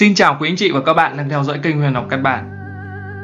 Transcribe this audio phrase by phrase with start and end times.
[0.00, 2.22] Xin chào quý anh chị và các bạn đang theo dõi kênh Huyền học căn
[2.22, 2.50] bản.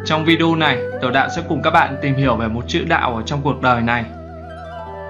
[0.05, 3.17] Trong video này, Tiểu Đạo sẽ cùng các bạn tìm hiểu về một chữ đạo
[3.17, 4.05] ở trong cuộc đời này.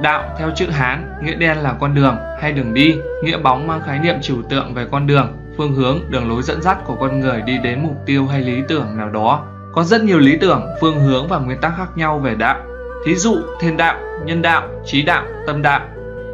[0.03, 3.81] Đạo theo chữ Hán, nghĩa đen là con đường hay đường đi, nghĩa bóng mang
[3.87, 7.21] khái niệm trừu tượng về con đường, phương hướng, đường lối dẫn dắt của con
[7.21, 9.45] người đi đến mục tiêu hay lý tưởng nào đó.
[9.73, 12.61] Có rất nhiều lý tưởng, phương hướng và nguyên tắc khác nhau về đạo.
[13.07, 15.81] Thí dụ, thiên đạo, nhân đạo, trí đạo, tâm đạo,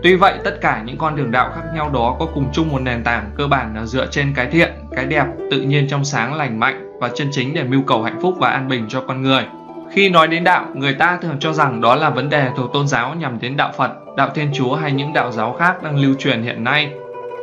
[0.02, 2.82] Tuy vậy, tất cả những con đường đạo khác nhau đó có cùng chung một
[2.82, 6.34] nền tảng cơ bản là dựa trên cái thiện, cái đẹp, tự nhiên trong sáng
[6.34, 9.22] lành mạnh và chân chính để mưu cầu hạnh phúc và an bình cho con
[9.22, 9.44] người.
[9.92, 12.88] Khi nói đến đạo, người ta thường cho rằng đó là vấn đề thuộc tôn
[12.88, 16.14] giáo nhằm đến đạo Phật, đạo Thiên Chúa hay những đạo giáo khác đang lưu
[16.18, 16.92] truyền hiện nay.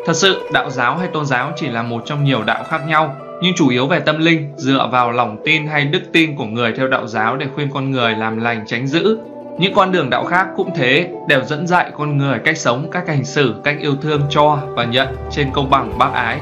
[0.06, 3.16] Thật sự, đạo giáo hay tôn giáo chỉ là một trong nhiều đạo khác nhau,
[3.42, 6.74] nhưng chủ yếu về tâm linh, dựa vào lòng tin hay đức tin của người
[6.78, 9.18] theo đạo giáo để khuyên con người làm lành tránh dữ,
[9.60, 13.08] những con đường đạo khác cũng thế, đều dẫn dạy con người cách sống, cách
[13.08, 16.40] hành xử, cách yêu thương cho và nhận trên công bằng bác ái.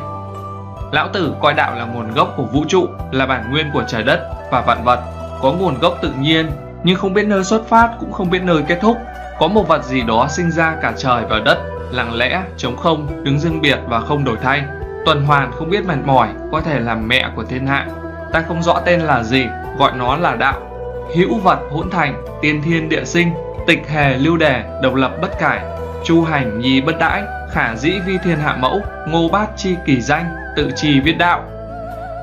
[0.91, 4.03] Lão Tử coi đạo là nguồn gốc của vũ trụ, là bản nguyên của trời
[4.03, 4.99] đất và vạn vật,
[5.41, 6.45] có nguồn gốc tự nhiên,
[6.83, 8.97] nhưng không biết nơi xuất phát cũng không biết nơi kết thúc.
[9.39, 11.57] Có một vật gì đó sinh ra cả trời và đất,
[11.91, 14.63] lặng lẽ, trống không, đứng riêng biệt và không đổi thay.
[15.05, 17.87] Tuần hoàn không biết mệt mỏi, có thể làm mẹ của thiên hạ.
[18.33, 19.45] Ta không rõ tên là gì,
[19.77, 20.66] gọi nó là đạo
[21.15, 23.31] hữu vật hỗn thành, tiên thiên địa sinh,
[23.67, 25.59] tịch hề lưu đề độc lập bất cải,
[26.03, 30.01] chu hành nhi bất đãi, khả dĩ vi thiên hạ mẫu, ngô bát chi kỳ
[30.01, 31.43] danh, tự trì viết đạo.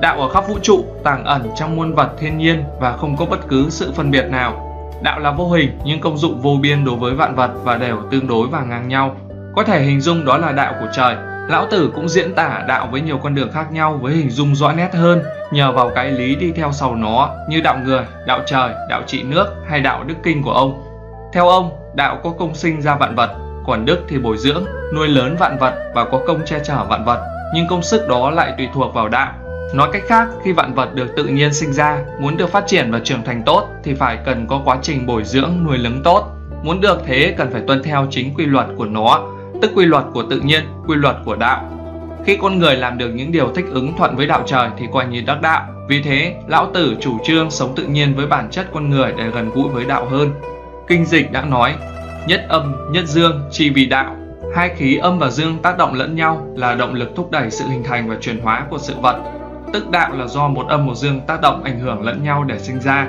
[0.01, 3.25] Đạo ở khắp vũ trụ, tàng ẩn trong muôn vật thiên nhiên và không có
[3.27, 4.71] bất cứ sự phân biệt nào.
[5.03, 7.99] Đạo là vô hình, nhưng công dụng vô biên đối với vạn vật và đều
[8.11, 9.17] tương đối và ngang nhau.
[9.57, 11.17] Có thể hình dung đó là đạo của trời.
[11.49, 14.55] Lão Tử cũng diễn tả đạo với nhiều con đường khác nhau với hình dung
[14.55, 18.41] rõ nét hơn nhờ vào cái lý đi theo sau nó như đạo người, đạo
[18.47, 20.85] trời, đạo trị nước hay đạo đức kinh của ông.
[21.33, 23.31] Theo ông, đạo có công sinh ra vạn vật,
[23.67, 27.05] còn đức thì bồi dưỡng, nuôi lớn vạn vật và có công che chở vạn
[27.05, 29.33] vật, nhưng công sức đó lại tùy thuộc vào đạo.
[29.75, 32.91] Nói cách khác, khi vạn vật được tự nhiên sinh ra, muốn được phát triển
[32.91, 36.31] và trưởng thành tốt thì phải cần có quá trình bồi dưỡng nuôi lớn tốt.
[36.63, 40.05] Muốn được thế cần phải tuân theo chính quy luật của nó tức quy luật
[40.15, 41.71] của tự nhiên, quy luật của đạo.
[42.25, 45.07] Khi con người làm được những điều thích ứng thuận với đạo trời thì coi
[45.07, 45.67] như đắc đạo.
[45.89, 49.31] Vì thế, lão tử chủ trương sống tự nhiên với bản chất con người để
[49.31, 50.31] gần gũi với đạo hơn.
[50.87, 51.75] Kinh dịch đã nói,
[52.27, 54.17] nhất âm, nhất dương, chi vì đạo.
[54.57, 57.65] Hai khí âm và dương tác động lẫn nhau là động lực thúc đẩy sự
[57.69, 59.17] hình thành và chuyển hóa của sự vật.
[59.73, 62.59] Tức đạo là do một âm một dương tác động ảnh hưởng lẫn nhau để
[62.59, 63.09] sinh ra.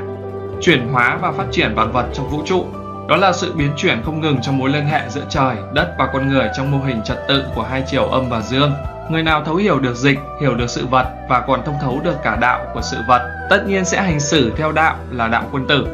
[0.61, 2.65] Chuyển hóa và phát triển vạn vật trong vũ trụ
[3.07, 6.09] đó là sự biến chuyển không ngừng trong mối liên hệ giữa trời, đất và
[6.13, 8.73] con người trong mô hình trật tự của hai chiều âm và dương.
[9.09, 12.15] Người nào thấu hiểu được dịch, hiểu được sự vật và còn thông thấu được
[12.23, 15.65] cả đạo của sự vật, tất nhiên sẽ hành xử theo đạo là đạo quân
[15.67, 15.87] tử.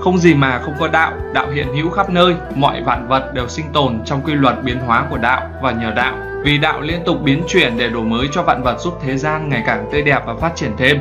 [0.00, 3.48] Không gì mà không có đạo, đạo hiện hữu khắp nơi, mọi vạn vật đều
[3.48, 6.14] sinh tồn trong quy luật biến hóa của đạo và nhờ đạo.
[6.44, 9.48] Vì đạo liên tục biến chuyển để đổi mới cho vạn vật giúp thế gian
[9.48, 11.00] ngày càng tươi đẹp và phát triển thêm.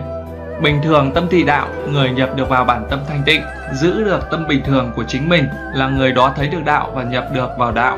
[0.62, 3.42] Bình thường tâm thị đạo, người nhập được vào bản tâm thanh tịnh,
[3.74, 7.04] giữ được tâm bình thường của chính mình là người đó thấy được đạo và
[7.04, 7.98] nhập được vào đạo.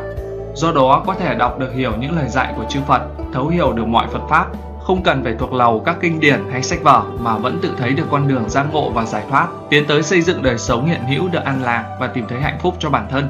[0.55, 3.01] Do đó có thể đọc được hiểu những lời dạy của chư Phật,
[3.33, 4.47] thấu hiểu được mọi Phật Pháp,
[4.83, 7.91] không cần phải thuộc lầu các kinh điển hay sách vở mà vẫn tự thấy
[7.91, 11.01] được con đường giác ngộ và giải thoát, tiến tới xây dựng đời sống hiện
[11.07, 13.27] hữu được an lạc và tìm thấy hạnh phúc cho bản thân.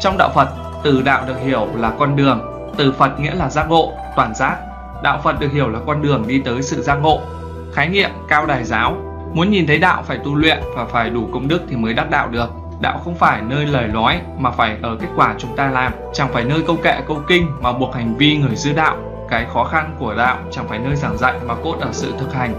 [0.00, 0.48] Trong đạo Phật,
[0.82, 2.40] từ đạo được hiểu là con đường,
[2.76, 4.56] từ Phật nghĩa là giác ngộ, toàn giác.
[5.02, 7.20] Đạo Phật được hiểu là con đường đi tới sự giác ngộ,
[7.72, 8.96] khái niệm cao đài giáo.
[9.34, 12.10] Muốn nhìn thấy đạo phải tu luyện và phải đủ công đức thì mới đắc
[12.10, 12.50] đạo được.
[12.80, 15.92] Đạo không phải nơi lời nói mà phải ở kết quả chúng ta làm.
[16.12, 18.96] Chẳng phải nơi câu kệ, câu kinh mà buộc hành vi người giữ đạo.
[19.30, 22.34] Cái khó khăn của đạo chẳng phải nơi giảng dạy mà cốt ở sự thực
[22.34, 22.54] hành.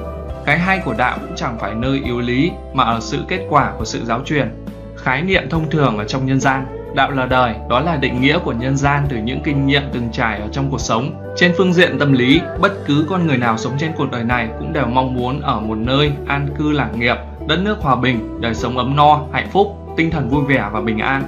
[0.46, 3.72] Cái hay của đạo cũng chẳng phải nơi yếu lý mà ở sự kết quả
[3.78, 4.66] của sự giáo truyền.
[4.98, 8.40] Khái niệm thông thường ở trong nhân gian đạo là đời, đó là định nghĩa
[8.40, 11.12] của nhân gian từ những kinh nghiệm từng trải ở trong cuộc sống.
[11.36, 14.50] Trên phương diện tâm lý, bất cứ con người nào sống trên cuộc đời này
[14.60, 17.16] cũng đều mong muốn ở một nơi an cư lạc nghiệp,
[17.48, 19.68] đất nước hòa bình, đời sống ấm no, hạnh phúc,
[19.98, 21.24] tinh thần vui vẻ và bình an.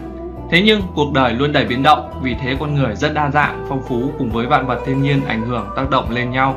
[0.52, 3.66] Thế nhưng, cuộc đời luôn đầy biến động, vì thế con người rất đa dạng,
[3.70, 6.56] phong phú cùng với vạn vật thiên nhiên ảnh hưởng tác động lên nhau.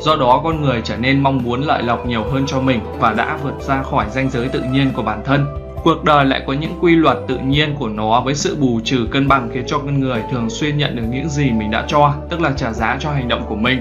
[0.00, 3.12] Do đó, con người trở nên mong muốn lợi lộc nhiều hơn cho mình và
[3.12, 5.61] đã vượt ra khỏi ranh giới tự nhiên của bản thân.
[5.84, 9.06] Cuộc đời lại có những quy luật tự nhiên của nó với sự bù trừ
[9.10, 12.14] cân bằng khiến cho con người thường xuyên nhận được những gì mình đã cho,
[12.28, 13.80] tức là trả giá cho hành động của mình.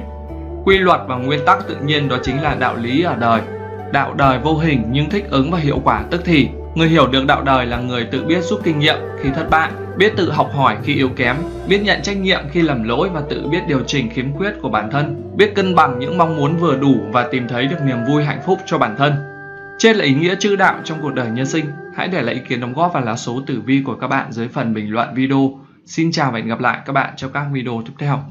[0.66, 3.42] Quy luật và nguyên tắc tự nhiên đó chính là đạo lý ở đời.
[3.92, 6.48] Đạo đời vô hình nhưng thích ứng và hiệu quả tức thì.
[6.76, 9.72] Người hiểu được đạo đời là người tự biết rút kinh nghiệm khi thất bại,
[9.98, 11.36] biết tự học hỏi khi yếu kém,
[11.68, 14.70] biết nhận trách nhiệm khi lầm lỗi và tự biết điều chỉnh khiếm khuyết của
[14.70, 17.98] bản thân, biết cân bằng những mong muốn vừa đủ và tìm thấy được niềm
[18.08, 19.31] vui hạnh phúc cho bản thân.
[19.82, 21.66] Trên là ý nghĩa chữ đạo trong cuộc đời nhân sinh.
[21.96, 24.32] Hãy để lại ý kiến đóng góp và lá số tử vi của các bạn
[24.32, 25.60] dưới phần bình luận video.
[25.86, 28.24] Xin chào và hẹn gặp lại các bạn trong các video tiếp theo.